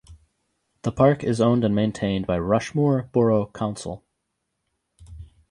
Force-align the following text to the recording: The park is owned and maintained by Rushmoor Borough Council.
The 0.81 0.91
park 0.91 1.23
is 1.23 1.39
owned 1.39 1.63
and 1.63 1.75
maintained 1.75 2.25
by 2.25 2.39
Rushmoor 2.39 3.11
Borough 3.11 3.51
Council. 3.53 4.03